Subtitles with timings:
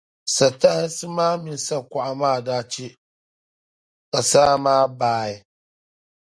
[0.35, 2.87] satahinsi maa mini sakuɣa maa daa chɛ,
[4.11, 5.33] ka saa maa baai.